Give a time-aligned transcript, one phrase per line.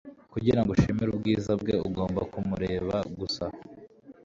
[0.33, 3.45] Kugira ngo ushimire ubwiza bwe, ugomba kumureba gusa.